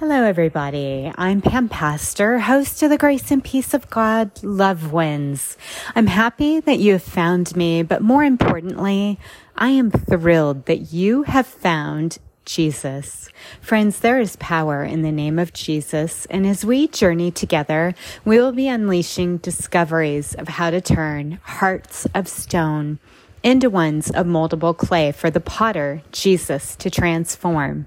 Hello, 0.00 0.22
everybody. 0.22 1.12
I'm 1.18 1.42
Pam 1.42 1.68
Pastor, 1.68 2.38
host 2.38 2.82
of 2.82 2.88
the 2.88 2.96
Grace 2.96 3.30
and 3.30 3.44
Peace 3.44 3.74
of 3.74 3.90
God 3.90 4.30
Love 4.42 4.94
Wins. 4.94 5.58
I'm 5.94 6.06
happy 6.06 6.58
that 6.58 6.78
you 6.78 6.92
have 6.92 7.02
found 7.02 7.54
me, 7.54 7.82
but 7.82 8.00
more 8.00 8.24
importantly, 8.24 9.20
I 9.56 9.68
am 9.68 9.90
thrilled 9.90 10.64
that 10.64 10.90
you 10.90 11.24
have 11.24 11.46
found 11.46 12.16
Jesus. 12.46 13.28
Friends, 13.60 14.00
there 14.00 14.18
is 14.18 14.36
power 14.36 14.84
in 14.84 15.02
the 15.02 15.12
name 15.12 15.38
of 15.38 15.52
Jesus, 15.52 16.24
and 16.30 16.46
as 16.46 16.64
we 16.64 16.88
journey 16.88 17.30
together, 17.30 17.94
we 18.24 18.38
will 18.38 18.52
be 18.52 18.68
unleashing 18.68 19.36
discoveries 19.36 20.32
of 20.32 20.48
how 20.48 20.70
to 20.70 20.80
turn 20.80 21.40
hearts 21.42 22.06
of 22.14 22.26
stone 22.26 23.00
into 23.42 23.70
ones 23.70 24.10
of 24.10 24.26
moldable 24.26 24.76
clay 24.76 25.12
for 25.12 25.30
the 25.30 25.40
potter, 25.40 26.02
Jesus, 26.12 26.76
to 26.76 26.90
transform. 26.90 27.86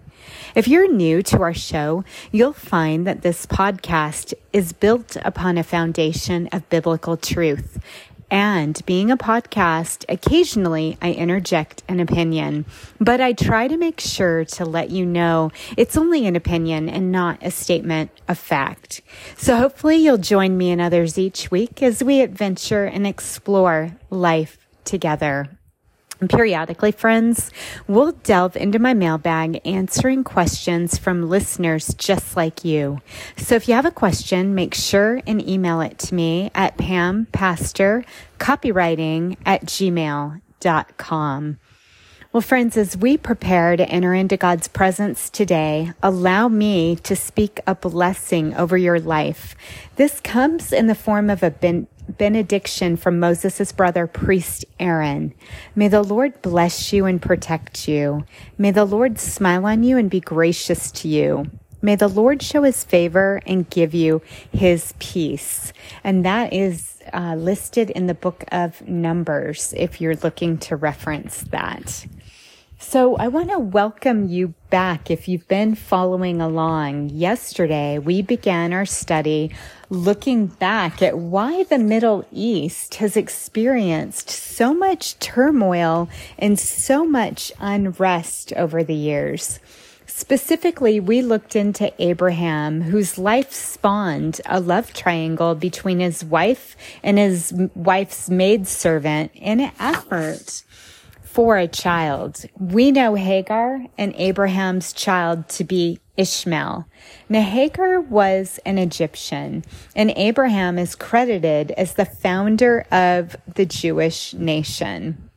If 0.55 0.67
you're 0.67 0.91
new 0.91 1.21
to 1.23 1.41
our 1.41 1.53
show, 1.53 2.03
you'll 2.31 2.53
find 2.53 3.05
that 3.05 3.21
this 3.21 3.45
podcast 3.45 4.33
is 4.51 4.73
built 4.73 5.17
upon 5.23 5.57
a 5.57 5.63
foundation 5.63 6.47
of 6.51 6.69
biblical 6.69 7.17
truth. 7.17 7.79
And 8.31 8.83
being 8.87 9.11
a 9.11 9.17
podcast, 9.17 10.05
occasionally 10.09 10.97
I 10.99 11.11
interject 11.11 11.83
an 11.87 11.99
opinion, 11.99 12.65
but 12.99 13.21
I 13.21 13.33
try 13.33 13.67
to 13.67 13.77
make 13.77 13.99
sure 13.99 14.43
to 14.43 14.65
let 14.65 14.89
you 14.89 15.05
know 15.05 15.51
it's 15.77 15.97
only 15.97 16.25
an 16.25 16.35
opinion 16.35 16.89
and 16.89 17.11
not 17.11 17.37
a 17.43 17.51
statement 17.51 18.09
of 18.27 18.39
fact. 18.39 19.01
So 19.37 19.57
hopefully 19.57 19.97
you'll 19.97 20.17
join 20.17 20.57
me 20.57 20.71
and 20.71 20.81
others 20.81 21.19
each 21.19 21.51
week 21.51 21.83
as 21.83 22.03
we 22.03 22.21
adventure 22.21 22.85
and 22.85 23.05
explore 23.05 23.91
life 24.09 24.62
together. 24.85 25.49
And 26.19 26.29
periodically, 26.29 26.91
friends, 26.91 27.49
we'll 27.85 28.13
delve 28.13 28.55
into 28.55 28.79
my 28.79 28.93
mailbag 28.93 29.59
answering 29.65 30.23
questions 30.23 30.97
from 30.97 31.29
listeners 31.29 31.93
just 31.95 32.37
like 32.37 32.63
you. 32.63 33.01
So 33.35 33.55
if 33.55 33.67
you 33.67 33.73
have 33.73 33.85
a 33.85 33.91
question, 33.91 34.55
make 34.55 34.73
sure 34.73 35.21
and 35.27 35.45
email 35.45 35.81
it 35.81 35.99
to 35.99 36.15
me 36.15 36.49
at 36.55 36.77
pampastorcopywriting 36.77 39.37
at 39.45 39.65
gmail.com. 39.65 41.59
Well, 42.31 42.41
friends, 42.41 42.77
as 42.77 42.97
we 42.97 43.17
prepare 43.17 43.77
to 43.77 43.87
enter 43.87 44.13
into 44.13 44.37
God's 44.37 44.67
presence 44.67 45.29
today, 45.29 45.93
allow 46.01 46.47
me 46.47 46.95
to 47.03 47.15
speak 47.15 47.59
a 47.67 47.75
blessing 47.75 48.55
over 48.55 48.75
your 48.75 48.99
life. 48.99 49.55
This 49.97 50.19
comes 50.19 50.73
in 50.73 50.87
the 50.87 50.95
form 50.95 51.29
of 51.29 51.43
a 51.43 51.51
ben- 51.51 51.85
benediction 52.07 52.97
from 52.97 53.19
Moses' 53.19 53.71
brother, 53.71 54.07
priest 54.07 54.65
Aaron. 54.79 55.33
May 55.75 55.87
the 55.87 56.03
Lord 56.03 56.41
bless 56.41 56.93
you 56.93 57.05
and 57.05 57.21
protect 57.21 57.87
you. 57.87 58.25
May 58.57 58.71
the 58.71 58.85
Lord 58.85 59.19
smile 59.19 59.65
on 59.65 59.83
you 59.83 59.97
and 59.97 60.09
be 60.09 60.19
gracious 60.19 60.91
to 60.91 61.07
you. 61.07 61.45
May 61.81 61.95
the 61.95 62.07
Lord 62.07 62.41
show 62.41 62.63
his 62.63 62.83
favor 62.83 63.41
and 63.45 63.69
give 63.69 63.93
you 63.93 64.21
his 64.53 64.93
peace. 64.99 65.73
And 66.03 66.23
that 66.25 66.53
is 66.53 67.01
uh, 67.11 67.35
listed 67.35 67.89
in 67.89 68.07
the 68.07 68.13
book 68.13 68.45
of 68.53 68.87
Numbers 68.87 69.73
if 69.75 69.99
you're 69.99 70.15
looking 70.15 70.57
to 70.59 70.77
reference 70.77 71.41
that. 71.51 72.05
So 72.79 73.15
I 73.15 73.27
want 73.27 73.49
to 73.49 73.59
welcome 73.59 74.29
you 74.29 74.53
back 74.69 75.09
if 75.09 75.27
you've 75.27 75.47
been 75.47 75.75
following 75.75 76.41
along. 76.41 77.09
Yesterday, 77.09 77.97
we 77.97 78.21
began 78.21 78.73
our 78.73 78.85
study 78.85 79.51
looking 79.89 80.47
back 80.47 81.01
at 81.01 81.17
why 81.17 81.63
the 81.63 81.79
Middle 81.79 82.25
East 82.31 82.95
has 82.95 83.15
experienced 83.15 84.29
so 84.29 84.73
much 84.73 85.17
turmoil 85.19 86.09
and 86.37 86.59
so 86.59 87.05
much 87.05 87.51
unrest 87.59 88.53
over 88.53 88.83
the 88.83 88.93
years. 88.93 89.59
Specifically, 90.05 90.99
we 90.99 91.21
looked 91.21 91.55
into 91.55 91.91
Abraham, 92.01 92.81
whose 92.81 93.17
life 93.17 93.51
spawned 93.51 94.41
a 94.45 94.59
love 94.59 94.93
triangle 94.93 95.55
between 95.55 95.99
his 95.99 96.23
wife 96.23 96.75
and 97.01 97.17
his 97.17 97.53
wife's 97.73 98.29
maidservant 98.29 99.31
in 99.33 99.59
an 99.59 99.71
effort 99.79 100.63
for 101.33 101.57
a 101.57 101.67
child. 101.67 102.45
We 102.59 102.91
know 102.91 103.15
Hagar 103.15 103.87
and 103.97 104.13
Abraham's 104.17 104.93
child 104.93 105.49
to 105.49 105.63
be 105.63 105.99
Ishmael. 106.15 106.87
Now, 107.27 107.41
Hagar 107.41 107.99
was 107.99 108.59
an 108.67 108.77
Egyptian, 108.77 109.63
and 109.95 110.13
Abraham 110.15 110.77
is 110.77 110.93
credited 110.93 111.71
as 111.71 111.95
the 111.95 112.05
founder 112.05 112.85
of 112.91 113.35
the 113.55 113.65
Jewish 113.65 114.35
nation. 114.35 115.31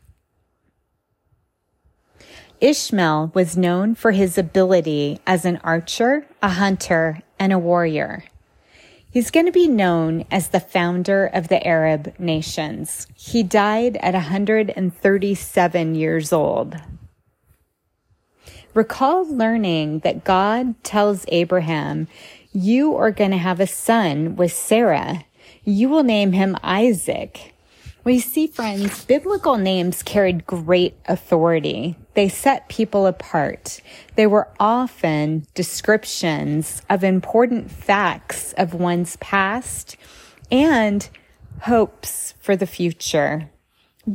Ishmael 2.60 3.32
was 3.32 3.56
known 3.56 3.94
for 3.94 4.10
his 4.10 4.36
ability 4.36 5.18
as 5.26 5.46
an 5.46 5.58
archer, 5.64 6.26
a 6.42 6.50
hunter, 6.50 7.22
and 7.38 7.54
a 7.54 7.58
warrior. 7.58 8.24
He's 9.16 9.30
going 9.30 9.46
to 9.46 9.50
be 9.50 9.66
known 9.66 10.26
as 10.30 10.48
the 10.48 10.60
founder 10.60 11.24
of 11.24 11.48
the 11.48 11.66
Arab 11.66 12.12
nations. 12.18 13.06
He 13.14 13.42
died 13.42 13.96
at 14.02 14.12
137 14.12 15.94
years 15.94 16.34
old. 16.34 16.76
Recall 18.74 19.26
learning 19.26 20.00
that 20.00 20.22
God 20.22 20.74
tells 20.84 21.24
Abraham, 21.28 22.08
You 22.52 22.94
are 22.94 23.10
going 23.10 23.30
to 23.30 23.38
have 23.38 23.58
a 23.58 23.66
son 23.66 24.36
with 24.36 24.52
Sarah. 24.52 25.24
You 25.64 25.88
will 25.88 26.02
name 26.02 26.32
him 26.32 26.54
Isaac. 26.62 27.54
We 28.04 28.20
see, 28.20 28.46
friends, 28.46 29.06
biblical 29.06 29.56
names 29.56 30.02
carried 30.02 30.46
great 30.46 30.94
authority. 31.06 31.96
They 32.16 32.30
set 32.30 32.70
people 32.70 33.06
apart. 33.06 33.82
They 34.14 34.26
were 34.26 34.48
often 34.58 35.46
descriptions 35.54 36.80
of 36.88 37.04
important 37.04 37.70
facts 37.70 38.54
of 38.54 38.72
one's 38.72 39.16
past 39.18 39.98
and 40.50 41.06
hopes 41.64 42.32
for 42.40 42.56
the 42.56 42.66
future. 42.66 43.50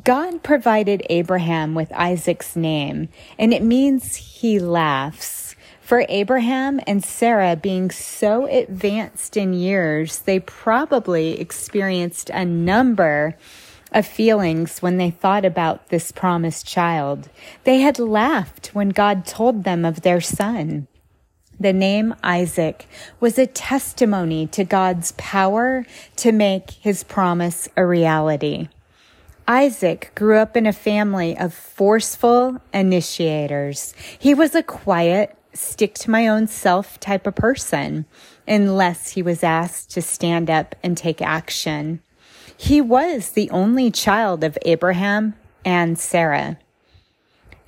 God 0.03 0.41
provided 0.41 1.03
Abraham 1.11 1.75
with 1.75 1.91
Isaac's 1.91 2.55
name, 2.55 3.09
and 3.37 3.53
it 3.53 3.61
means 3.61 4.15
he 4.15 4.57
laughs. 4.57 5.55
For 5.79 6.03
Abraham 6.09 6.79
and 6.87 7.03
Sarah 7.03 7.55
being 7.55 7.91
so 7.91 8.47
advanced 8.47 9.37
in 9.37 9.53
years, 9.53 10.19
they 10.19 10.39
probably 10.39 11.39
experienced 11.39 12.31
a 12.31 12.45
number 12.45 13.37
of 13.91 14.05
feelings 14.05 14.81
when 14.81 14.97
they 14.97 15.11
thought 15.11 15.45
about 15.45 15.89
this 15.89 16.11
promised 16.11 16.65
child. 16.65 17.29
They 17.63 17.81
had 17.81 17.99
laughed 17.99 18.67
when 18.73 18.89
God 18.89 19.25
told 19.25 19.63
them 19.63 19.85
of 19.85 20.01
their 20.01 20.21
son. 20.21 20.87
The 21.59 21.73
name 21.73 22.15
Isaac 22.23 22.87
was 23.19 23.37
a 23.37 23.45
testimony 23.45 24.47
to 24.47 24.63
God's 24.63 25.11
power 25.13 25.85
to 26.15 26.31
make 26.31 26.71
his 26.71 27.03
promise 27.03 27.69
a 27.77 27.85
reality. 27.85 28.69
Isaac 29.47 30.11
grew 30.15 30.37
up 30.37 30.55
in 30.55 30.65
a 30.65 30.73
family 30.73 31.37
of 31.37 31.53
forceful 31.53 32.59
initiators. 32.73 33.93
He 34.17 34.33
was 34.33 34.55
a 34.55 34.63
quiet, 34.63 35.37
stick 35.53 35.93
to 35.95 36.09
my 36.09 36.27
own 36.27 36.47
self 36.47 36.99
type 36.99 37.27
of 37.27 37.35
person 37.35 38.05
unless 38.47 39.09
he 39.09 39.21
was 39.21 39.43
asked 39.43 39.91
to 39.91 40.01
stand 40.01 40.49
up 40.49 40.75
and 40.81 40.97
take 40.97 41.21
action. 41.21 42.01
He 42.61 42.79
was 42.79 43.31
the 43.31 43.49
only 43.49 43.89
child 43.89 44.43
of 44.43 44.55
Abraham 44.61 45.33
and 45.65 45.97
Sarah. 45.97 46.59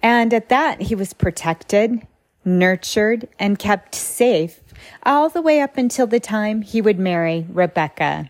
And 0.04 0.32
at 0.32 0.50
that, 0.50 0.84
he 0.84 0.94
was 0.94 1.14
protected, 1.14 2.06
nurtured, 2.46 3.28
and 3.40 3.58
kept 3.58 3.96
safe 3.96 4.60
all 5.02 5.30
the 5.30 5.42
way 5.42 5.62
up 5.62 5.78
until 5.78 6.06
the 6.06 6.20
time 6.20 6.62
he 6.62 6.80
would 6.80 7.00
marry 7.00 7.48
Rebecca. 7.50 8.30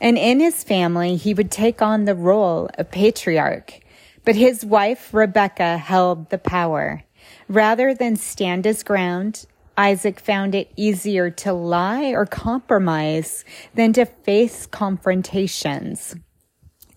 And 0.00 0.16
in 0.16 0.40
his 0.40 0.64
family, 0.64 1.16
he 1.16 1.34
would 1.34 1.50
take 1.50 1.82
on 1.82 2.06
the 2.06 2.14
role 2.14 2.70
of 2.78 2.90
patriarch. 2.90 3.80
But 4.24 4.36
his 4.36 4.64
wife, 4.64 5.12
Rebecca, 5.12 5.76
held 5.76 6.30
the 6.30 6.38
power. 6.38 7.04
Rather 7.46 7.92
than 7.92 8.16
stand 8.16 8.64
his 8.64 8.82
ground 8.82 9.44
Isaac 9.80 10.20
found 10.20 10.54
it 10.54 10.70
easier 10.76 11.30
to 11.30 11.54
lie 11.54 12.10
or 12.10 12.26
compromise 12.26 13.46
than 13.74 13.94
to 13.94 14.04
face 14.04 14.66
confrontations. 14.66 16.14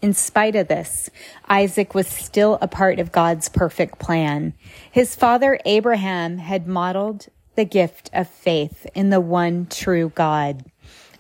In 0.02 0.12
spite 0.12 0.58
of 0.58 0.68
this, 0.68 1.10
Isaac 1.48 1.96
was 1.96 2.08
still 2.08 2.58
a 2.62 2.68
part 2.68 3.00
of 3.00 3.14
God's 3.14 3.48
perfect 3.48 4.00
plan. 4.00 4.54
His 4.92 5.16
father 5.16 5.58
Abraham 5.64 6.40
had 6.40 6.68
modeled 6.68 7.28
the 7.56 7.64
gift 7.64 8.10
of 8.12 8.28
faith 8.28 8.86
in 8.94 9.12
the 9.12 9.22
one 9.22 9.66
true 9.68 10.12
God. 10.14 10.66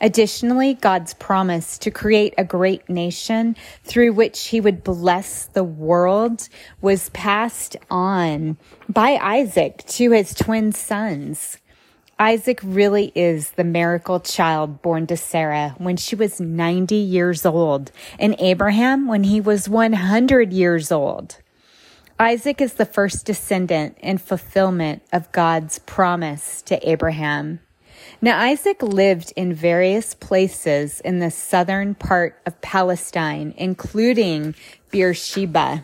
Additionally, 0.03 0.73
God's 0.73 1.13
promise 1.13 1.77
to 1.77 1.89
create 1.89 2.33
a 2.37 2.43
great 2.43 2.89
nation 2.89 3.55
through 3.85 4.11
which 4.11 4.47
he 4.47 4.59
would 4.59 4.83
bless 4.83 5.45
the 5.45 5.63
world 5.63 6.49
was 6.81 7.07
passed 7.11 7.77
on 7.89 8.57
by 8.89 9.11
Isaac 9.11 9.77
to 9.87 10.11
his 10.11 10.35
twin 10.35 10.73
sons. 10.73 11.57
Isaac 12.19 12.59
really 12.63 13.13
is 13.15 13.51
the 13.51 13.63
miracle 13.63 14.19
child 14.19 14.81
born 14.81 15.07
to 15.07 15.15
Sarah 15.15 15.73
when 15.77 15.95
she 15.95 16.17
was 16.17 16.41
90 16.41 16.95
years 16.95 17.45
old 17.45 17.93
and 18.19 18.35
Abraham 18.39 19.07
when 19.07 19.23
he 19.23 19.39
was 19.39 19.69
100 19.69 20.51
years 20.51 20.91
old. 20.91 21.37
Isaac 22.19 22.59
is 22.59 22.73
the 22.73 22.85
first 22.85 23.25
descendant 23.25 23.97
and 24.03 24.21
fulfillment 24.21 25.01
of 25.13 25.31
God's 25.31 25.79
promise 25.79 26.61
to 26.63 26.89
Abraham. 26.89 27.61
Now, 28.21 28.39
Isaac 28.39 28.81
lived 28.81 29.33
in 29.35 29.53
various 29.53 30.13
places 30.13 31.01
in 31.01 31.19
the 31.19 31.31
southern 31.31 31.95
part 31.95 32.39
of 32.45 32.61
Palestine, 32.61 33.53
including 33.57 34.55
Beersheba. 34.91 35.83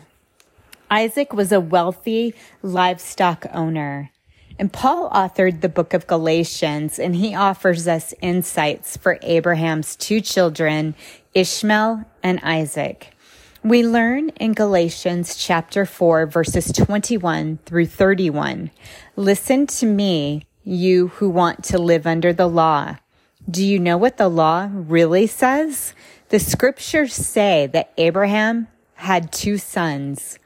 Isaac 0.90 1.32
was 1.32 1.52
a 1.52 1.60
wealthy 1.60 2.34
livestock 2.62 3.46
owner. 3.52 4.10
And 4.58 4.72
Paul 4.72 5.08
authored 5.10 5.60
the 5.60 5.68
book 5.68 5.94
of 5.94 6.06
Galatians, 6.06 6.98
and 6.98 7.16
he 7.16 7.34
offers 7.34 7.88
us 7.88 8.12
insights 8.20 8.96
for 8.96 9.18
Abraham's 9.22 9.96
two 9.96 10.20
children, 10.20 10.94
Ishmael 11.32 12.04
and 12.22 12.40
Isaac. 12.42 13.14
We 13.62 13.86
learn 13.86 14.30
in 14.40 14.54
Galatians 14.54 15.36
chapter 15.36 15.86
4, 15.86 16.26
verses 16.26 16.72
21 16.72 17.58
through 17.64 17.86
31. 17.86 18.70
Listen 19.16 19.66
to 19.66 19.86
me, 19.86 20.46
you 20.64 21.08
who 21.08 21.28
want 21.28 21.64
to 21.64 21.78
live 21.78 22.06
under 22.06 22.32
the 22.32 22.46
law. 22.46 22.96
Do 23.48 23.64
you 23.64 23.78
know 23.78 23.96
what 23.96 24.16
the 24.16 24.28
law 24.28 24.68
really 24.72 25.26
says? 25.26 25.94
The 26.28 26.38
scriptures 26.38 27.14
say 27.14 27.66
that 27.68 27.92
Abraham 27.96 28.68
had 28.94 29.32
two 29.32 29.56
sons, 29.58 30.38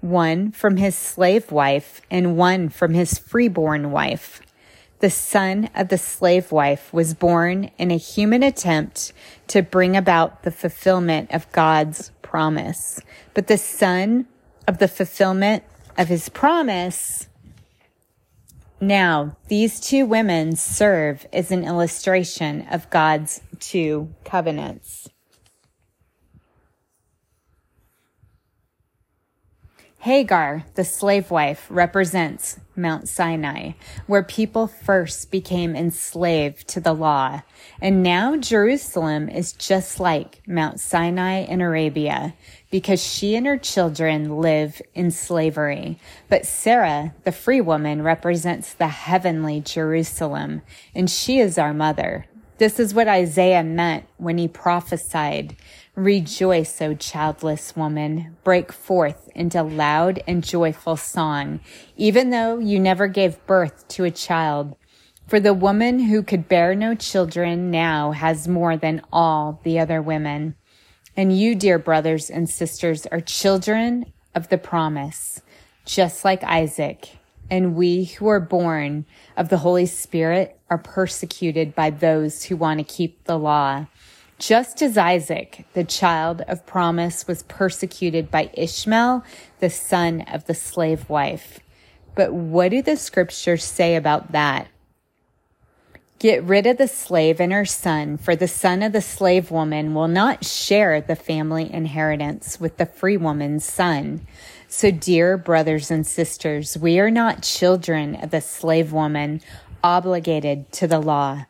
one 0.00 0.50
from 0.50 0.78
his 0.78 0.96
slave 0.96 1.52
wife 1.52 2.00
and 2.10 2.36
one 2.36 2.68
from 2.68 2.94
his 2.94 3.18
freeborn 3.18 3.90
wife. 3.90 4.40
The 5.00 5.10
son 5.10 5.70
of 5.76 5.88
the 5.88 5.98
slave 5.98 6.50
wife 6.50 6.92
was 6.92 7.14
born 7.14 7.70
in 7.78 7.92
a 7.92 7.96
human 7.96 8.42
attempt 8.42 9.12
to 9.48 9.62
bring 9.62 9.96
about 9.96 10.42
the 10.42 10.50
fulfillment 10.50 11.32
of 11.32 11.50
God's 11.52 12.10
promise. 12.22 13.00
But 13.34 13.46
the 13.46 13.58
son 13.58 14.26
of 14.66 14.78
the 14.78 14.88
fulfillment 14.88 15.62
of 15.96 16.08
his 16.08 16.28
promise 16.28 17.28
now, 18.80 19.36
these 19.48 19.80
two 19.80 20.06
women 20.06 20.54
serve 20.54 21.26
as 21.32 21.50
an 21.50 21.64
illustration 21.64 22.66
of 22.70 22.88
God's 22.90 23.40
two 23.58 24.14
covenants. 24.24 25.08
Hagar, 30.00 30.64
the 30.74 30.84
slave 30.84 31.28
wife, 31.30 31.66
represents 31.68 32.60
Mount 32.76 33.08
Sinai, 33.08 33.72
where 34.06 34.22
people 34.22 34.68
first 34.68 35.32
became 35.32 35.74
enslaved 35.74 36.68
to 36.68 36.80
the 36.80 36.92
law. 36.92 37.42
And 37.82 38.02
now 38.04 38.36
Jerusalem 38.36 39.28
is 39.28 39.52
just 39.52 39.98
like 39.98 40.40
Mount 40.46 40.78
Sinai 40.78 41.40
in 41.40 41.60
Arabia 41.60 42.34
because 42.70 43.02
she 43.02 43.34
and 43.34 43.46
her 43.46 43.56
children 43.56 44.38
live 44.38 44.82
in 44.94 45.10
slavery. 45.10 45.98
But 46.28 46.46
Sarah, 46.46 47.14
the 47.24 47.32
free 47.32 47.60
woman, 47.60 48.02
represents 48.02 48.74
the 48.74 48.88
heavenly 48.88 49.60
Jerusalem, 49.60 50.62
and 50.94 51.10
she 51.10 51.38
is 51.38 51.58
our 51.58 51.72
mother. 51.72 52.26
This 52.58 52.80
is 52.80 52.92
what 52.92 53.06
Isaiah 53.06 53.62
meant 53.62 54.04
when 54.16 54.36
he 54.36 54.48
prophesied 54.48 55.56
Rejoice, 55.94 56.80
O 56.80 56.94
childless 56.94 57.74
woman, 57.74 58.36
break 58.44 58.72
forth 58.72 59.28
into 59.34 59.62
loud 59.62 60.22
and 60.28 60.44
joyful 60.44 60.96
song, 60.96 61.60
even 61.96 62.30
though 62.30 62.58
you 62.58 62.78
never 62.78 63.08
gave 63.08 63.44
birth 63.46 63.86
to 63.88 64.04
a 64.04 64.10
child. 64.10 64.76
For 65.26 65.40
the 65.40 65.54
woman 65.54 65.98
who 65.98 66.22
could 66.22 66.48
bear 66.48 66.74
no 66.74 66.94
children 66.94 67.70
now 67.70 68.12
has 68.12 68.48
more 68.48 68.76
than 68.76 69.02
all 69.12 69.60
the 69.64 69.78
other 69.78 70.00
women. 70.00 70.54
And 71.18 71.36
you, 71.36 71.56
dear 71.56 71.80
brothers 71.80 72.30
and 72.30 72.48
sisters, 72.48 73.04
are 73.06 73.20
children 73.20 74.12
of 74.36 74.50
the 74.50 74.56
promise, 74.56 75.42
just 75.84 76.24
like 76.24 76.44
Isaac. 76.44 77.08
And 77.50 77.74
we 77.74 78.04
who 78.04 78.28
are 78.28 78.38
born 78.38 79.04
of 79.36 79.48
the 79.48 79.56
Holy 79.58 79.86
Spirit 79.86 80.60
are 80.70 80.78
persecuted 80.78 81.74
by 81.74 81.90
those 81.90 82.44
who 82.44 82.56
want 82.56 82.78
to 82.78 82.84
keep 82.84 83.24
the 83.24 83.36
law. 83.36 83.86
Just 84.38 84.80
as 84.80 84.96
Isaac, 84.96 85.66
the 85.72 85.82
child 85.82 86.42
of 86.42 86.64
promise, 86.66 87.26
was 87.26 87.42
persecuted 87.42 88.30
by 88.30 88.52
Ishmael, 88.54 89.24
the 89.58 89.70
son 89.70 90.20
of 90.20 90.44
the 90.44 90.54
slave 90.54 91.08
wife. 91.08 91.58
But 92.14 92.32
what 92.32 92.68
do 92.68 92.80
the 92.80 92.96
scriptures 92.96 93.64
say 93.64 93.96
about 93.96 94.30
that? 94.30 94.68
Get 96.18 96.42
rid 96.42 96.66
of 96.66 96.78
the 96.78 96.88
slave 96.88 97.40
and 97.40 97.52
her 97.52 97.64
son, 97.64 98.18
for 98.18 98.34
the 98.34 98.48
son 98.48 98.82
of 98.82 98.92
the 98.92 99.00
slave 99.00 99.50
woman 99.50 99.94
will 99.94 100.08
not 100.08 100.44
share 100.44 101.00
the 101.00 101.14
family 101.14 101.72
inheritance 101.72 102.58
with 102.58 102.76
the 102.76 102.86
free 102.86 103.16
woman's 103.16 103.64
son. 103.64 104.26
So, 104.66 104.90
dear 104.90 105.36
brothers 105.36 105.90
and 105.90 106.06
sisters, 106.06 106.76
we 106.76 106.98
are 106.98 107.10
not 107.10 107.42
children 107.42 108.16
of 108.16 108.30
the 108.30 108.40
slave 108.40 108.92
woman 108.92 109.40
obligated 109.84 110.72
to 110.72 110.86
the 110.88 111.00
law 111.00 111.46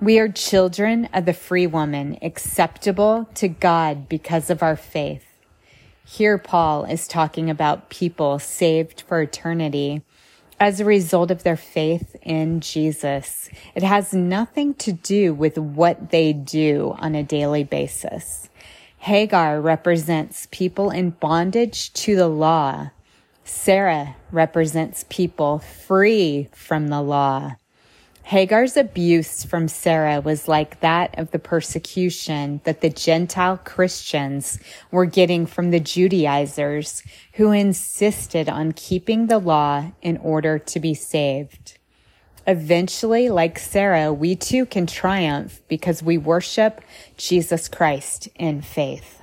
we 0.00 0.18
are 0.18 0.28
children 0.28 1.10
of 1.12 1.26
the 1.26 1.34
free 1.34 1.66
woman, 1.66 2.18
acceptable 2.22 3.28
to 3.34 3.48
God 3.48 4.08
because 4.08 4.48
of 4.48 4.62
our 4.62 4.76
faith. 4.76 5.26
Here, 6.06 6.38
Paul 6.38 6.84
is 6.84 7.06
talking 7.06 7.50
about 7.50 7.90
people 7.90 8.38
saved 8.38 9.02
for 9.02 9.20
eternity 9.20 10.02
as 10.60 10.78
a 10.78 10.84
result 10.84 11.30
of 11.30 11.42
their 11.42 11.56
faith 11.56 12.14
in 12.22 12.60
Jesus. 12.60 13.48
It 13.74 13.82
has 13.82 14.12
nothing 14.12 14.74
to 14.74 14.92
do 14.92 15.32
with 15.32 15.56
what 15.56 16.10
they 16.10 16.34
do 16.34 16.94
on 16.98 17.14
a 17.14 17.22
daily 17.22 17.64
basis. 17.64 18.50
Hagar 18.98 19.58
represents 19.58 20.46
people 20.50 20.90
in 20.90 21.10
bondage 21.10 21.90
to 21.94 22.14
the 22.14 22.28
law. 22.28 22.90
Sarah 23.42 24.16
represents 24.30 25.06
people 25.08 25.60
free 25.60 26.50
from 26.52 26.88
the 26.88 27.00
law. 27.00 27.56
Hagar's 28.30 28.76
abuse 28.76 29.42
from 29.42 29.66
Sarah 29.66 30.20
was 30.20 30.46
like 30.46 30.78
that 30.82 31.18
of 31.18 31.32
the 31.32 31.40
persecution 31.40 32.60
that 32.62 32.80
the 32.80 32.88
Gentile 32.88 33.56
Christians 33.56 34.60
were 34.92 35.04
getting 35.04 35.46
from 35.46 35.72
the 35.72 35.80
Judaizers 35.80 37.02
who 37.32 37.50
insisted 37.50 38.48
on 38.48 38.70
keeping 38.70 39.26
the 39.26 39.40
law 39.40 39.90
in 40.00 40.16
order 40.18 40.60
to 40.60 40.78
be 40.78 40.94
saved. 40.94 41.76
Eventually, 42.46 43.30
like 43.30 43.58
Sarah, 43.58 44.12
we 44.12 44.36
too 44.36 44.64
can 44.64 44.86
triumph 44.86 45.60
because 45.66 46.00
we 46.00 46.16
worship 46.16 46.82
Jesus 47.16 47.66
Christ 47.66 48.28
in 48.36 48.62
faith. 48.62 49.19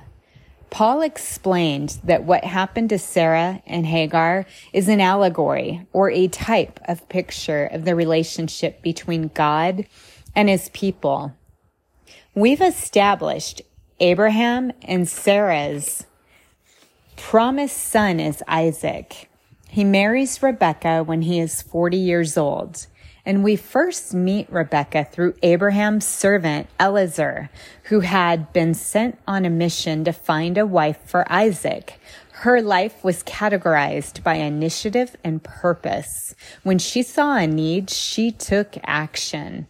Paul 0.70 1.02
explained 1.02 1.98
that 2.04 2.24
what 2.24 2.44
happened 2.44 2.90
to 2.90 2.98
Sarah 2.98 3.62
and 3.66 3.86
Hagar 3.86 4.44
is 4.72 4.88
an 4.88 5.00
allegory 5.00 5.86
or 5.92 6.10
a 6.10 6.28
type 6.28 6.78
of 6.86 7.08
picture 7.08 7.64
of 7.66 7.84
the 7.84 7.94
relationship 7.94 8.82
between 8.82 9.28
God 9.28 9.86
and 10.34 10.48
his 10.48 10.68
people. 10.70 11.34
We've 12.34 12.60
established 12.60 13.62
Abraham 13.98 14.72
and 14.82 15.08
Sarah's 15.08 16.04
promised 17.16 17.76
son 17.76 18.20
is 18.20 18.42
Isaac. 18.46 19.28
He 19.68 19.84
marries 19.84 20.42
Rebekah 20.42 21.02
when 21.04 21.22
he 21.22 21.40
is 21.40 21.62
40 21.62 21.96
years 21.96 22.36
old. 22.36 22.86
And 23.28 23.44
we 23.44 23.56
first 23.56 24.14
meet 24.14 24.50
Rebecca 24.50 25.04
through 25.04 25.34
Abraham's 25.42 26.06
servant 26.06 26.66
Eliezer, 26.80 27.50
who 27.84 28.00
had 28.00 28.54
been 28.54 28.72
sent 28.72 29.18
on 29.28 29.44
a 29.44 29.50
mission 29.50 30.02
to 30.04 30.14
find 30.14 30.56
a 30.56 30.64
wife 30.64 30.96
for 31.04 31.30
Isaac. 31.30 32.00
Her 32.32 32.62
life 32.62 33.04
was 33.04 33.22
categorized 33.24 34.22
by 34.22 34.36
initiative 34.36 35.14
and 35.22 35.42
purpose. 35.42 36.34
When 36.62 36.78
she 36.78 37.02
saw 37.02 37.36
a 37.36 37.46
need, 37.46 37.90
she 37.90 38.30
took 38.30 38.78
action. 38.84 39.66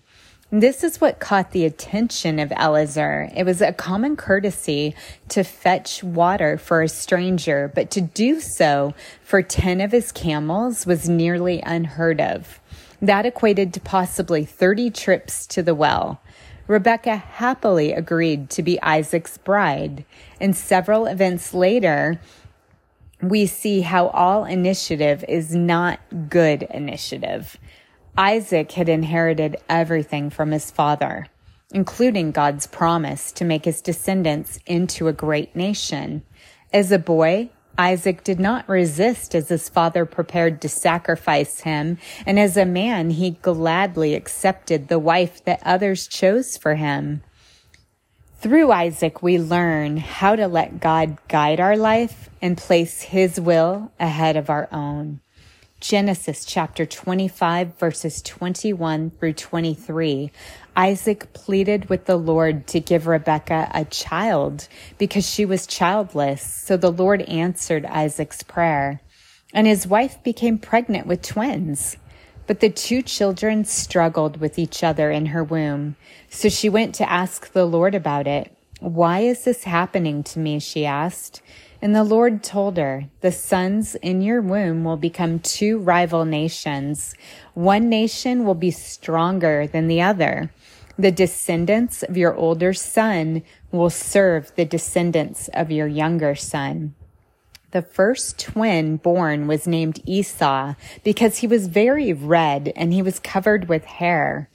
This 0.52 0.84
is 0.84 1.00
what 1.00 1.18
caught 1.18 1.50
the 1.50 1.64
attention 1.64 2.38
of 2.38 2.52
Eliezer. 2.52 3.28
It 3.36 3.44
was 3.44 3.60
a 3.60 3.72
common 3.72 4.14
courtesy 4.14 4.94
to 5.30 5.42
fetch 5.42 6.04
water 6.04 6.58
for 6.58 6.80
a 6.80 6.88
stranger, 6.88 7.70
but 7.74 7.90
to 7.90 8.00
do 8.00 8.40
so 8.40 8.94
for 9.20 9.42
10 9.42 9.80
of 9.80 9.90
his 9.90 10.12
camels 10.12 10.86
was 10.86 11.08
nearly 11.08 11.60
unheard 11.66 12.20
of. 12.20 12.60
That 13.00 13.26
equated 13.26 13.72
to 13.74 13.80
possibly 13.80 14.44
30 14.44 14.90
trips 14.90 15.46
to 15.48 15.62
the 15.62 15.74
well. 15.74 16.20
Rebecca 16.66 17.16
happily 17.16 17.92
agreed 17.92 18.50
to 18.50 18.62
be 18.62 18.80
Isaac's 18.82 19.38
bride, 19.38 20.04
and 20.40 20.54
several 20.54 21.06
events 21.06 21.54
later, 21.54 22.20
we 23.22 23.46
see 23.46 23.80
how 23.80 24.08
all 24.08 24.44
initiative 24.44 25.24
is 25.28 25.54
not 25.54 26.00
good 26.28 26.62
initiative. 26.64 27.56
Isaac 28.16 28.72
had 28.72 28.88
inherited 28.88 29.56
everything 29.68 30.28
from 30.28 30.50
his 30.50 30.70
father, 30.70 31.26
including 31.72 32.32
God's 32.32 32.66
promise 32.66 33.32
to 33.32 33.44
make 33.44 33.64
his 33.64 33.80
descendants 33.80 34.58
into 34.66 35.08
a 35.08 35.12
great 35.12 35.56
nation. 35.56 36.22
As 36.72 36.92
a 36.92 36.98
boy, 36.98 37.50
Isaac 37.78 38.24
did 38.24 38.40
not 38.40 38.68
resist 38.68 39.36
as 39.36 39.48
his 39.48 39.68
father 39.68 40.04
prepared 40.04 40.60
to 40.62 40.68
sacrifice 40.68 41.60
him, 41.60 41.98
and 42.26 42.38
as 42.38 42.56
a 42.56 42.66
man, 42.66 43.10
he 43.10 43.30
gladly 43.30 44.14
accepted 44.14 44.88
the 44.88 44.98
wife 44.98 45.44
that 45.44 45.62
others 45.64 46.08
chose 46.08 46.56
for 46.56 46.74
him. 46.74 47.22
Through 48.40 48.72
Isaac, 48.72 49.22
we 49.22 49.38
learn 49.38 49.96
how 49.96 50.34
to 50.34 50.48
let 50.48 50.80
God 50.80 51.18
guide 51.28 51.60
our 51.60 51.76
life 51.76 52.28
and 52.42 52.58
place 52.58 53.02
his 53.02 53.40
will 53.40 53.92
ahead 53.98 54.36
of 54.36 54.50
our 54.50 54.68
own. 54.72 55.20
Genesis 55.80 56.44
chapter 56.44 56.84
25 56.84 57.78
verses 57.78 58.20
21 58.22 59.10
through 59.10 59.32
23, 59.32 60.32
Isaac 60.74 61.32
pleaded 61.32 61.88
with 61.88 62.04
the 62.06 62.16
Lord 62.16 62.66
to 62.68 62.80
give 62.80 63.06
Rebekah 63.06 63.70
a 63.72 63.84
child 63.84 64.66
because 64.98 65.24
she 65.24 65.44
was 65.44 65.68
childless. 65.68 66.42
So 66.42 66.76
the 66.76 66.90
Lord 66.90 67.22
answered 67.22 67.86
Isaac's 67.86 68.42
prayer 68.42 69.00
and 69.54 69.68
his 69.68 69.86
wife 69.86 70.20
became 70.24 70.58
pregnant 70.58 71.06
with 71.06 71.22
twins. 71.22 71.96
But 72.48 72.58
the 72.58 72.70
two 72.70 73.00
children 73.00 73.64
struggled 73.64 74.40
with 74.40 74.58
each 74.58 74.82
other 74.82 75.12
in 75.12 75.26
her 75.26 75.44
womb. 75.44 75.94
So 76.28 76.48
she 76.48 76.68
went 76.68 76.96
to 76.96 77.08
ask 77.08 77.52
the 77.52 77.66
Lord 77.66 77.94
about 77.94 78.26
it. 78.26 78.52
Why 78.80 79.20
is 79.20 79.44
this 79.44 79.62
happening 79.62 80.24
to 80.24 80.40
me? 80.40 80.58
She 80.58 80.84
asked. 80.86 81.40
And 81.80 81.94
the 81.94 82.04
Lord 82.04 82.42
told 82.42 82.76
her, 82.76 83.04
The 83.20 83.30
sons 83.30 83.94
in 83.96 84.20
your 84.20 84.40
womb 84.40 84.82
will 84.82 84.96
become 84.96 85.38
two 85.38 85.78
rival 85.78 86.24
nations. 86.24 87.14
One 87.54 87.88
nation 87.88 88.44
will 88.44 88.54
be 88.54 88.72
stronger 88.72 89.66
than 89.66 89.86
the 89.86 90.02
other. 90.02 90.50
The 90.98 91.12
descendants 91.12 92.02
of 92.02 92.16
your 92.16 92.34
older 92.34 92.72
son 92.72 93.44
will 93.70 93.90
serve 93.90 94.52
the 94.56 94.64
descendants 94.64 95.48
of 95.54 95.70
your 95.70 95.86
younger 95.86 96.34
son. 96.34 96.96
The 97.70 97.82
first 97.82 98.40
twin 98.40 98.96
born 98.96 99.46
was 99.46 99.68
named 99.68 100.02
Esau 100.04 100.74
because 101.04 101.38
he 101.38 101.46
was 101.46 101.68
very 101.68 102.12
red 102.12 102.72
and 102.74 102.92
he 102.92 103.02
was 103.02 103.20
covered 103.20 103.68
with 103.68 103.84
hair. 103.84 104.50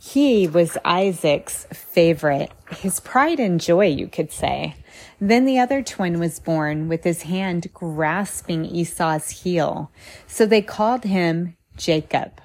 He 0.00 0.46
was 0.46 0.78
Isaac's 0.84 1.66
favorite, 1.72 2.52
his 2.70 3.00
pride 3.00 3.40
and 3.40 3.60
joy, 3.60 3.86
you 3.86 4.06
could 4.06 4.30
say. 4.30 4.76
Then 5.20 5.44
the 5.44 5.58
other 5.58 5.82
twin 5.82 6.18
was 6.18 6.38
born 6.38 6.88
with 6.88 7.04
his 7.04 7.22
hand 7.22 7.72
grasping 7.72 8.64
Esau's 8.64 9.30
heel. 9.30 9.90
So 10.26 10.46
they 10.46 10.62
called 10.62 11.04
him 11.04 11.56
Jacob. 11.76 12.40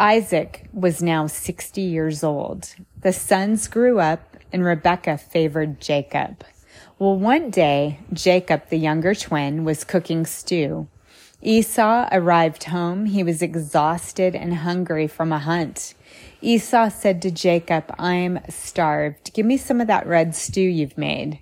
Isaac 0.00 0.68
was 0.72 1.02
now 1.02 1.26
60 1.26 1.80
years 1.80 2.22
old. 2.22 2.74
The 3.00 3.12
sons 3.12 3.66
grew 3.66 3.98
up 3.98 4.36
and 4.52 4.64
Rebekah 4.64 5.18
favored 5.18 5.80
Jacob. 5.80 6.44
Well, 6.98 7.16
one 7.16 7.50
day, 7.50 8.00
Jacob, 8.12 8.68
the 8.68 8.76
younger 8.76 9.14
twin, 9.14 9.64
was 9.64 9.84
cooking 9.84 10.26
stew. 10.26 10.88
Esau 11.40 12.08
arrived 12.10 12.64
home. 12.64 13.06
He 13.06 13.22
was 13.22 13.42
exhausted 13.42 14.34
and 14.34 14.54
hungry 14.54 15.06
from 15.06 15.32
a 15.32 15.38
hunt. 15.38 15.94
Esau 16.40 16.88
said 16.88 17.22
to 17.22 17.30
Jacob, 17.30 17.94
I'm 17.98 18.40
starved. 18.48 19.32
Give 19.32 19.46
me 19.46 19.56
some 19.56 19.80
of 19.80 19.86
that 19.86 20.06
red 20.06 20.34
stew 20.34 20.60
you've 20.60 20.98
made. 20.98 21.38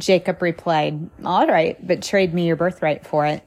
Jacob 0.00 0.42
replied, 0.42 1.10
All 1.24 1.46
right, 1.46 1.76
but 1.86 2.02
trade 2.02 2.34
me 2.34 2.46
your 2.46 2.56
birthright 2.56 3.06
for 3.06 3.26
it. 3.26 3.44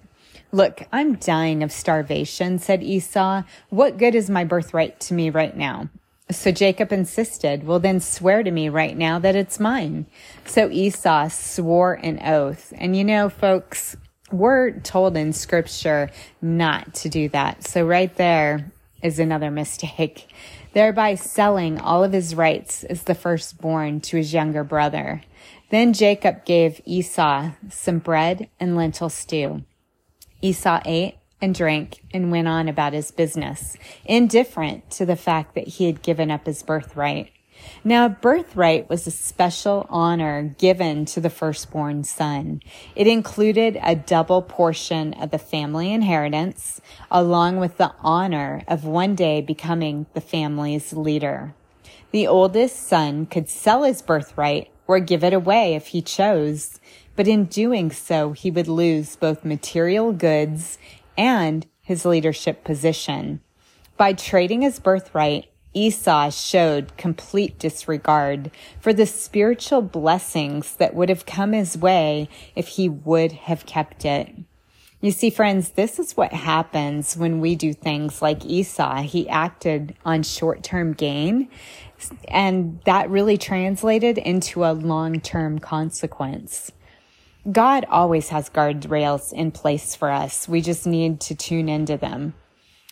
Look, 0.51 0.83
I'm 0.91 1.15
dying 1.15 1.63
of 1.63 1.71
starvation, 1.71 2.59
said 2.59 2.83
Esau. 2.83 3.43
What 3.69 3.97
good 3.97 4.15
is 4.15 4.29
my 4.29 4.43
birthright 4.43 4.99
to 5.01 5.13
me 5.13 5.29
right 5.29 5.55
now? 5.55 5.89
So 6.31 6.51
Jacob 6.51 6.91
insisted, 6.91 7.65
Well, 7.65 7.79
then 7.79 7.99
swear 7.99 8.43
to 8.43 8.51
me 8.51 8.69
right 8.69 8.95
now 8.95 9.19
that 9.19 9.35
it's 9.35 9.59
mine. 9.59 10.05
So 10.45 10.69
Esau 10.69 11.29
swore 11.29 11.95
an 11.95 12.19
oath. 12.23 12.71
And 12.77 12.95
you 12.95 13.03
know, 13.03 13.29
folks, 13.29 13.97
we're 14.31 14.79
told 14.79 15.17
in 15.17 15.33
scripture 15.33 16.09
not 16.41 16.93
to 16.95 17.09
do 17.09 17.29
that. 17.29 17.63
So 17.67 17.85
right 17.85 18.15
there 18.15 18.71
is 19.01 19.19
another 19.19 19.51
mistake 19.51 20.27
thereby 20.73 21.15
selling 21.15 21.79
all 21.79 22.03
of 22.03 22.11
his 22.11 22.35
rights 22.35 22.83
as 22.83 23.03
the 23.03 23.15
firstborn 23.15 24.01
to 24.01 24.17
his 24.17 24.33
younger 24.33 24.63
brother. 24.63 25.21
Then 25.73 25.93
Jacob 25.93 26.45
gave 26.45 26.81
Esau 26.85 27.49
some 27.67 27.97
bread 27.97 28.47
and 28.59 28.75
lentil 28.75 29.09
stew. 29.09 29.63
Esau 30.39 30.79
ate 30.85 31.15
and 31.41 31.55
drank 31.55 32.03
and 32.13 32.29
went 32.29 32.47
on 32.47 32.69
about 32.69 32.93
his 32.93 33.09
business, 33.09 33.75
indifferent 34.05 34.91
to 34.91 35.03
the 35.07 35.15
fact 35.15 35.55
that 35.55 35.67
he 35.67 35.87
had 35.87 36.03
given 36.03 36.29
up 36.29 36.45
his 36.45 36.61
birthright. 36.61 37.31
Now, 37.83 38.07
birthright 38.07 38.87
was 38.87 39.07
a 39.07 39.11
special 39.11 39.87
honor 39.89 40.53
given 40.59 41.05
to 41.05 41.19
the 41.19 41.31
firstborn 41.31 42.03
son. 42.03 42.61
It 42.95 43.07
included 43.07 43.79
a 43.81 43.95
double 43.95 44.43
portion 44.43 45.15
of 45.15 45.31
the 45.31 45.39
family 45.39 45.91
inheritance, 45.91 46.81
along 47.09 47.57
with 47.57 47.77
the 47.77 47.95
honor 48.01 48.61
of 48.67 48.85
one 48.85 49.15
day 49.15 49.41
becoming 49.41 50.05
the 50.13 50.21
family's 50.21 50.93
leader. 50.93 51.55
The 52.11 52.27
oldest 52.27 52.75
son 52.87 53.25
could 53.25 53.49
sell 53.49 53.81
his 53.81 54.03
birthright 54.03 54.69
or 54.87 54.99
give 54.99 55.23
it 55.23 55.33
away 55.33 55.75
if 55.75 55.87
he 55.87 56.01
chose, 56.01 56.79
but 57.15 57.27
in 57.27 57.45
doing 57.45 57.91
so, 57.91 58.31
he 58.31 58.51
would 58.51 58.67
lose 58.67 59.15
both 59.15 59.45
material 59.45 60.11
goods 60.11 60.77
and 61.17 61.65
his 61.81 62.05
leadership 62.05 62.63
position. 62.63 63.41
By 63.97 64.13
trading 64.13 64.61
his 64.61 64.79
birthright, 64.79 65.47
Esau 65.73 66.29
showed 66.29 66.95
complete 66.97 67.57
disregard 67.57 68.51
for 68.79 68.93
the 68.93 69.05
spiritual 69.05 69.81
blessings 69.81 70.75
that 70.75 70.93
would 70.93 71.09
have 71.09 71.25
come 71.25 71.53
his 71.53 71.77
way 71.77 72.29
if 72.55 72.69
he 72.69 72.87
would 72.89 73.31
have 73.31 73.65
kept 73.65 74.05
it. 74.05 74.33
You 75.01 75.11
see, 75.11 75.29
friends, 75.29 75.71
this 75.71 75.99
is 75.99 76.15
what 76.15 76.31
happens 76.31 77.17
when 77.17 77.41
we 77.41 77.55
do 77.55 77.73
things 77.73 78.21
like 78.21 78.45
Esau. 78.45 79.01
He 79.01 79.27
acted 79.27 79.95
on 80.05 80.23
short 80.23 80.63
term 80.63 80.93
gain, 80.93 81.49
and 82.27 82.79
that 82.85 83.09
really 83.09 83.37
translated 83.37 84.17
into 84.17 84.63
a 84.63 84.73
long 84.73 85.19
term 85.19 85.59
consequence. 85.59 86.71
God 87.51 87.85
always 87.89 88.29
has 88.29 88.49
guardrails 88.49 89.33
in 89.33 89.51
place 89.51 89.95
for 89.95 90.09
us. 90.09 90.47
We 90.47 90.61
just 90.61 90.87
need 90.87 91.19
to 91.21 91.35
tune 91.35 91.67
into 91.67 91.97
them. 91.97 92.35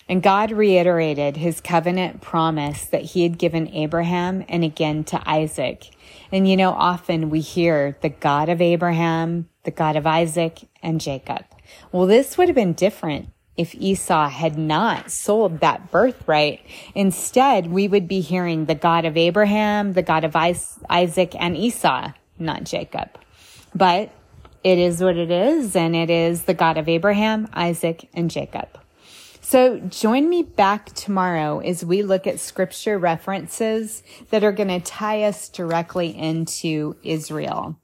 And 0.10 0.22
God 0.22 0.52
reiterated 0.52 1.38
his 1.38 1.62
covenant 1.62 2.20
promise 2.20 2.86
that 2.88 3.04
he 3.04 3.24
had 3.24 3.38
given 3.38 3.70
Abraham 3.70 4.44
and 4.50 4.64
again 4.64 5.06
to 5.06 5.30
Isaac. 5.30 5.90
And 6.34 6.50
you 6.50 6.58
know, 6.58 6.72
often 6.72 7.30
we 7.30 7.40
hear 7.40 7.98
the 8.02 8.10
God 8.10 8.50
of 8.50 8.62
Abraham, 8.62 9.48
the 9.64 9.72
God 9.72 9.96
of 9.96 10.06
Isaac, 10.06 10.68
and 10.84 11.00
Jacob. 11.00 11.46
Well, 11.94 12.08
this 12.08 12.38
would 12.38 12.50
have 12.50 12.56
been 12.56 12.74
different 12.74 13.30
if 13.58 13.76
Esau 13.76 14.30
had 14.30 14.58
not 14.58 15.12
sold 15.12 15.60
that 15.60 15.92
birthright. 15.92 16.66
Instead, 16.96 17.68
we 17.68 17.88
would 17.88 18.08
be 18.08 18.22
hearing 18.22 18.66
the 18.66 18.76
God 18.76 19.06
of 19.06 19.18
Abraham, 19.18 19.94
the 19.94 20.02
God 20.02 20.24
of 20.24 20.36
Isaac, 20.36 21.36
and 21.38 21.58
Esau, 21.58 22.12
not 22.40 22.64
Jacob. 22.64 23.10
But 23.76 24.12
it 24.64 24.78
is 24.78 25.02
what 25.02 25.18
it 25.18 25.32
is, 25.32 25.76
and 25.76 25.96
it 25.96 26.10
is 26.10 26.44
the 26.44 26.54
God 26.54 26.78
of 26.78 26.88
Abraham, 26.88 27.48
Isaac, 27.54 28.10
and 28.14 28.32
Jacob. 28.32 28.70
So 29.44 29.80
join 29.80 30.30
me 30.30 30.44
back 30.44 30.94
tomorrow 30.94 31.60
as 31.60 31.84
we 31.84 32.04
look 32.04 32.28
at 32.28 32.40
scripture 32.40 32.98
references 32.98 34.02
that 34.30 34.44
are 34.44 34.52
going 34.52 34.70
to 34.70 34.80
tie 34.80 35.24
us 35.24 35.50
directly 35.50 36.16
into 36.16 36.96
Israel. 37.04 37.81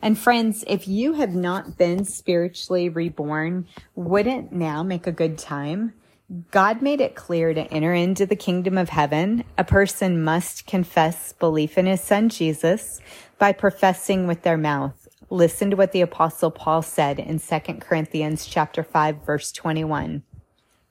And 0.00 0.18
friends, 0.18 0.64
if 0.66 0.86
you 0.86 1.14
have 1.14 1.34
not 1.34 1.76
been 1.76 2.04
spiritually 2.04 2.88
reborn, 2.88 3.66
wouldn't 3.94 4.52
now 4.52 4.82
make 4.82 5.06
a 5.06 5.12
good 5.12 5.38
time? 5.38 5.94
God 6.50 6.80
made 6.80 7.00
it 7.00 7.14
clear 7.14 7.52
to 7.52 7.70
enter 7.72 7.92
into 7.92 8.24
the 8.24 8.36
kingdom 8.36 8.78
of 8.78 8.88
heaven, 8.88 9.44
a 9.58 9.64
person 9.64 10.22
must 10.24 10.66
confess 10.66 11.34
belief 11.34 11.76
in 11.76 11.84
his 11.84 12.00
son 12.00 12.30
Jesus 12.30 13.00
by 13.38 13.52
professing 13.52 14.26
with 14.26 14.42
their 14.42 14.56
mouth. 14.56 15.08
Listen 15.28 15.70
to 15.70 15.76
what 15.76 15.92
the 15.92 16.00
apostle 16.00 16.50
Paul 16.50 16.82
said 16.82 17.18
in 17.18 17.38
2 17.38 17.58
Corinthians 17.80 18.46
chapter 18.46 18.82
5 18.82 19.24
verse 19.24 19.52
21. 19.52 20.22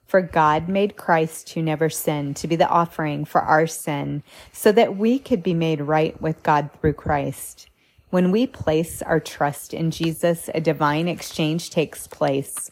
For 0.04 0.20
God 0.20 0.68
made 0.68 0.96
Christ 0.96 1.50
who 1.50 1.62
never 1.62 1.88
sinned 1.88 2.36
to 2.36 2.46
be 2.46 2.54
the 2.54 2.68
offering 2.68 3.24
for 3.24 3.40
our 3.40 3.66
sin 3.66 4.22
so 4.52 4.70
that 4.72 4.96
we 4.96 5.18
could 5.18 5.42
be 5.42 5.54
made 5.54 5.80
right 5.80 6.20
with 6.20 6.42
God 6.42 6.70
through 6.80 6.92
Christ. 6.92 7.68
When 8.12 8.30
we 8.30 8.46
place 8.46 9.00
our 9.00 9.20
trust 9.20 9.72
in 9.72 9.90
Jesus, 9.90 10.50
a 10.52 10.60
divine 10.60 11.08
exchange 11.08 11.70
takes 11.70 12.06
place. 12.06 12.70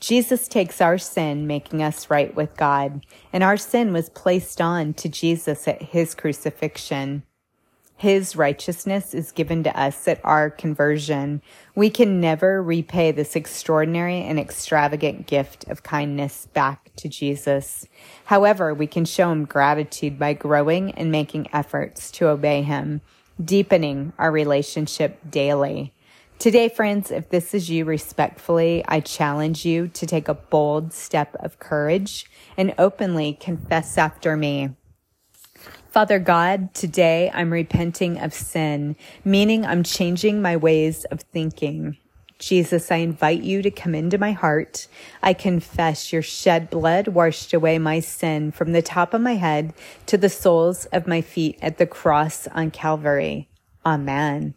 Jesus 0.00 0.48
takes 0.48 0.80
our 0.80 0.98
sin, 0.98 1.46
making 1.46 1.84
us 1.84 2.10
right 2.10 2.34
with 2.34 2.56
God, 2.56 3.06
and 3.32 3.44
our 3.44 3.56
sin 3.56 3.92
was 3.92 4.10
placed 4.10 4.60
on 4.60 4.92
to 4.94 5.08
Jesus 5.08 5.68
at 5.68 5.80
his 5.80 6.16
crucifixion. 6.16 7.22
His 7.96 8.34
righteousness 8.34 9.14
is 9.14 9.30
given 9.30 9.62
to 9.62 9.80
us 9.80 10.08
at 10.08 10.20
our 10.24 10.50
conversion. 10.50 11.42
We 11.76 11.88
can 11.88 12.20
never 12.20 12.60
repay 12.60 13.12
this 13.12 13.36
extraordinary 13.36 14.20
and 14.20 14.40
extravagant 14.40 15.28
gift 15.28 15.64
of 15.68 15.84
kindness 15.84 16.48
back 16.54 16.90
to 16.96 17.08
Jesus. 17.08 17.86
However, 18.24 18.74
we 18.74 18.88
can 18.88 19.04
show 19.04 19.30
him 19.30 19.44
gratitude 19.44 20.18
by 20.18 20.32
growing 20.32 20.90
and 20.94 21.12
making 21.12 21.46
efforts 21.54 22.10
to 22.10 22.26
obey 22.26 22.62
him, 22.62 23.00
deepening 23.44 24.12
our 24.18 24.30
relationship 24.30 25.18
daily. 25.30 25.92
Today, 26.38 26.68
friends, 26.68 27.10
if 27.10 27.28
this 27.28 27.54
is 27.54 27.70
you 27.70 27.84
respectfully, 27.84 28.84
I 28.88 29.00
challenge 29.00 29.64
you 29.64 29.88
to 29.88 30.06
take 30.06 30.28
a 30.28 30.34
bold 30.34 30.92
step 30.92 31.36
of 31.36 31.58
courage 31.58 32.26
and 32.56 32.74
openly 32.78 33.34
confess 33.34 33.96
after 33.96 34.36
me. 34.36 34.70
Father 35.88 36.18
God, 36.18 36.74
today 36.74 37.30
I'm 37.32 37.52
repenting 37.52 38.18
of 38.18 38.34
sin, 38.34 38.96
meaning 39.24 39.64
I'm 39.64 39.82
changing 39.82 40.42
my 40.42 40.56
ways 40.56 41.04
of 41.04 41.20
thinking. 41.20 41.98
Jesus, 42.42 42.90
I 42.90 42.96
invite 42.96 43.42
you 43.42 43.62
to 43.62 43.70
come 43.70 43.94
into 43.94 44.18
my 44.18 44.32
heart. 44.32 44.88
I 45.22 45.32
confess 45.32 46.12
your 46.12 46.22
shed 46.22 46.70
blood 46.70 47.06
washed 47.06 47.54
away 47.54 47.78
my 47.78 48.00
sin 48.00 48.50
from 48.50 48.72
the 48.72 48.82
top 48.82 49.14
of 49.14 49.20
my 49.20 49.36
head 49.36 49.72
to 50.06 50.18
the 50.18 50.28
soles 50.28 50.86
of 50.86 51.06
my 51.06 51.20
feet 51.20 51.56
at 51.62 51.78
the 51.78 51.86
cross 51.86 52.48
on 52.48 52.72
Calvary. 52.72 53.48
Amen. 53.86 54.54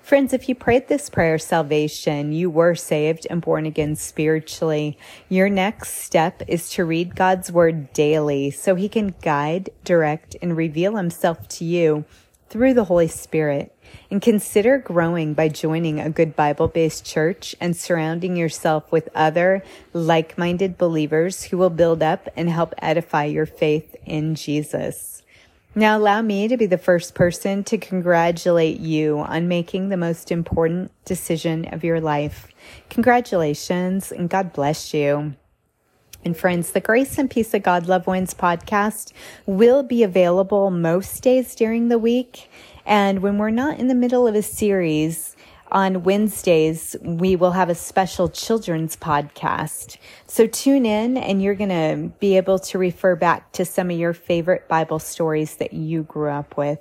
Friends, 0.00 0.32
if 0.32 0.48
you 0.48 0.54
prayed 0.54 0.86
this 0.86 1.10
prayer 1.10 1.34
of 1.34 1.42
salvation, 1.42 2.30
you 2.30 2.48
were 2.48 2.76
saved 2.76 3.26
and 3.28 3.42
born 3.42 3.66
again 3.66 3.96
spiritually. 3.96 4.96
Your 5.28 5.48
next 5.48 5.90
step 6.04 6.40
is 6.46 6.70
to 6.70 6.84
read 6.84 7.16
God's 7.16 7.50
word 7.50 7.92
daily 7.92 8.52
so 8.52 8.76
he 8.76 8.88
can 8.88 9.12
guide, 9.22 9.70
direct, 9.82 10.36
and 10.40 10.56
reveal 10.56 10.94
himself 10.94 11.48
to 11.48 11.64
you 11.64 12.04
through 12.48 12.74
the 12.74 12.84
Holy 12.84 13.08
Spirit 13.08 13.74
and 14.10 14.22
consider 14.22 14.78
growing 14.78 15.34
by 15.34 15.48
joining 15.48 16.00
a 16.00 16.10
good 16.10 16.36
Bible 16.36 16.68
based 16.68 17.04
church 17.04 17.54
and 17.60 17.76
surrounding 17.76 18.36
yourself 18.36 18.90
with 18.92 19.08
other 19.14 19.62
like 19.92 20.38
minded 20.38 20.78
believers 20.78 21.44
who 21.44 21.58
will 21.58 21.70
build 21.70 22.02
up 22.02 22.28
and 22.36 22.48
help 22.48 22.74
edify 22.78 23.24
your 23.24 23.46
faith 23.46 23.96
in 24.04 24.34
Jesus. 24.34 25.22
Now 25.76 25.98
allow 25.98 26.22
me 26.22 26.46
to 26.46 26.56
be 26.56 26.66
the 26.66 26.78
first 26.78 27.14
person 27.16 27.64
to 27.64 27.78
congratulate 27.78 28.78
you 28.78 29.18
on 29.18 29.48
making 29.48 29.88
the 29.88 29.96
most 29.96 30.30
important 30.30 30.92
decision 31.04 31.66
of 31.72 31.82
your 31.82 32.00
life. 32.00 32.46
Congratulations 32.90 34.12
and 34.12 34.30
God 34.30 34.52
bless 34.52 34.94
you. 34.94 35.34
And 36.24 36.36
friends, 36.36 36.72
the 36.72 36.80
Grace 36.80 37.18
and 37.18 37.30
Peace 37.30 37.52
of 37.52 37.62
God 37.62 37.86
Love 37.86 38.06
Wins 38.06 38.32
podcast 38.32 39.12
will 39.44 39.82
be 39.82 40.02
available 40.02 40.70
most 40.70 41.22
days 41.22 41.54
during 41.54 41.88
the 41.88 41.98
week. 41.98 42.48
And 42.86 43.20
when 43.20 43.38
we're 43.38 43.50
not 43.50 43.78
in 43.78 43.88
the 43.88 43.94
middle 43.94 44.26
of 44.26 44.34
a 44.34 44.42
series, 44.42 45.36
on 45.72 46.04
Wednesdays, 46.04 46.94
we 47.02 47.34
will 47.34 47.50
have 47.50 47.68
a 47.68 47.74
special 47.74 48.28
children's 48.28 48.96
podcast. 48.96 49.96
So 50.26 50.46
tune 50.46 50.86
in 50.86 51.16
and 51.16 51.42
you're 51.42 51.56
going 51.56 51.70
to 51.70 52.12
be 52.20 52.36
able 52.36 52.60
to 52.60 52.78
refer 52.78 53.16
back 53.16 53.50
to 53.52 53.64
some 53.64 53.90
of 53.90 53.98
your 53.98 54.12
favorite 54.12 54.68
Bible 54.68 55.00
stories 55.00 55.56
that 55.56 55.72
you 55.72 56.04
grew 56.04 56.30
up 56.30 56.56
with. 56.56 56.78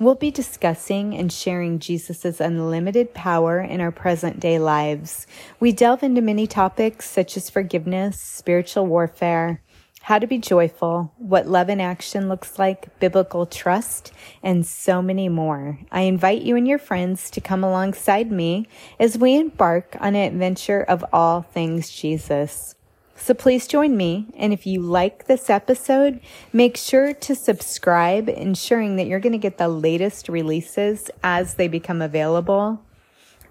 We'll 0.00 0.16
be 0.16 0.32
discussing 0.32 1.14
and 1.14 1.32
sharing 1.32 1.78
Jesus' 1.78 2.40
unlimited 2.40 3.14
power 3.14 3.60
in 3.60 3.80
our 3.80 3.92
present 3.92 4.40
day 4.40 4.58
lives. 4.58 5.28
We 5.60 5.70
delve 5.70 6.02
into 6.02 6.20
many 6.20 6.48
topics 6.48 7.08
such 7.08 7.36
as 7.36 7.48
forgiveness, 7.48 8.20
spiritual 8.20 8.86
warfare, 8.86 9.62
how 10.02 10.18
to 10.18 10.26
be 10.26 10.38
joyful, 10.38 11.12
what 11.16 11.46
love 11.46 11.70
in 11.70 11.80
action 11.80 12.28
looks 12.28 12.58
like, 12.58 12.98
biblical 12.98 13.46
trust, 13.46 14.12
and 14.42 14.66
so 14.66 15.00
many 15.00 15.28
more. 15.28 15.78
I 15.92 16.02
invite 16.02 16.42
you 16.42 16.56
and 16.56 16.66
your 16.66 16.80
friends 16.80 17.30
to 17.30 17.40
come 17.40 17.62
alongside 17.62 18.32
me 18.32 18.66
as 18.98 19.16
we 19.16 19.36
embark 19.36 19.96
on 20.00 20.16
an 20.16 20.34
adventure 20.34 20.82
of 20.82 21.04
all 21.12 21.42
things 21.42 21.88
Jesus. 21.88 22.74
So 23.16 23.32
please 23.32 23.66
join 23.66 23.96
me. 23.96 24.26
And 24.36 24.52
if 24.52 24.66
you 24.66 24.80
like 24.80 25.26
this 25.26 25.48
episode, 25.48 26.20
make 26.52 26.76
sure 26.76 27.14
to 27.14 27.34
subscribe, 27.34 28.28
ensuring 28.28 28.96
that 28.96 29.06
you're 29.06 29.20
going 29.20 29.32
to 29.32 29.38
get 29.38 29.58
the 29.58 29.68
latest 29.68 30.28
releases 30.28 31.10
as 31.22 31.54
they 31.54 31.68
become 31.68 32.02
available. 32.02 32.82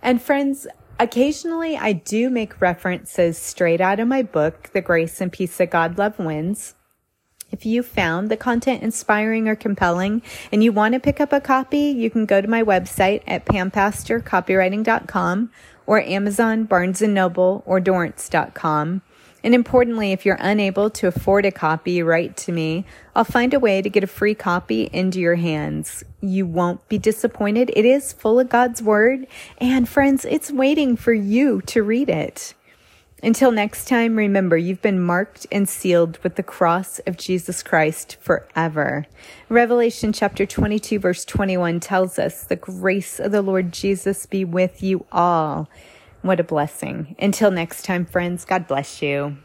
And 0.01 0.21
friends, 0.21 0.67
occasionally 0.99 1.77
I 1.77 1.93
do 1.93 2.29
make 2.29 2.61
references 2.61 3.37
straight 3.37 3.81
out 3.81 3.99
of 3.99 4.07
my 4.07 4.21
book, 4.21 4.69
The 4.73 4.81
Grace 4.81 5.21
and 5.21 5.31
Peace 5.31 5.59
of 5.59 5.69
God 5.69 5.97
Love 5.97 6.19
Wins. 6.19 6.75
If 7.53 7.65
you 7.67 7.83
found 7.83 8.31
the 8.31 8.37
content 8.37 8.81
inspiring 8.81 9.47
or 9.47 9.55
compelling 9.55 10.23
and 10.51 10.63
you 10.63 10.71
want 10.71 10.95
to 10.95 10.99
pick 10.99 11.21
up 11.21 11.31
a 11.31 11.39
copy, 11.39 11.77
you 11.77 12.09
can 12.09 12.25
go 12.25 12.41
to 12.41 12.47
my 12.47 12.63
website 12.63 13.21
at 13.27 13.45
pampastorcopywriting.com 13.45 15.51
or 15.85 16.01
Amazon, 16.01 16.63
Barnes 16.63 17.01
& 17.01 17.03
Noble, 17.03 17.63
or 17.65 17.79
Dorrance.com. 17.79 19.01
And 19.43 19.53
importantly, 19.53 20.13
if 20.13 20.25
you're 20.25 20.37
unable 20.39 20.89
to 20.91 21.07
afford 21.07 21.45
a 21.45 21.51
copy, 21.51 22.01
write 22.01 22.37
to 22.37 22.53
me. 22.53 22.85
I'll 23.13 23.25
find 23.25 23.53
a 23.53 23.59
way 23.59 23.81
to 23.81 23.89
get 23.89 24.03
a 24.03 24.07
free 24.07 24.35
copy 24.35 24.89
into 24.93 25.19
your 25.19 25.35
hands. 25.35 26.03
You 26.21 26.45
won't 26.45 26.87
be 26.87 26.97
disappointed. 26.97 27.69
It 27.75 27.83
is 27.83 28.13
full 28.13 28.39
of 28.39 28.47
God's 28.47 28.81
word. 28.81 29.27
And 29.57 29.89
friends, 29.89 30.23
it's 30.23 30.49
waiting 30.49 30.95
for 30.95 31.13
you 31.13 31.59
to 31.63 31.83
read 31.83 32.09
it. 32.09 32.53
Until 33.23 33.51
next 33.51 33.87
time, 33.87 34.17
remember 34.17 34.57
you've 34.57 34.81
been 34.81 35.01
marked 35.01 35.47
and 35.49 35.67
sealed 35.69 36.17
with 36.23 36.35
the 36.35 36.43
cross 36.43 36.99
of 37.07 37.15
Jesus 37.15 37.63
Christ 37.63 38.17
forever. 38.19 39.05
Revelation 39.47 40.11
chapter 40.11 40.45
22 40.45 40.99
verse 40.99 41.23
21 41.23 41.79
tells 41.79 42.19
us 42.19 42.43
the 42.43 42.57
grace 42.57 43.21
of 43.21 43.31
the 43.31 43.41
Lord 43.41 43.71
Jesus 43.71 44.25
be 44.25 44.43
with 44.43 44.83
you 44.83 45.05
all. 45.09 45.69
What 46.21 46.41
a 46.41 46.43
blessing. 46.43 47.15
Until 47.17 47.49
next 47.49 47.85
time, 47.85 48.05
friends, 48.05 48.43
God 48.43 48.67
bless 48.67 49.01
you. 49.01 49.37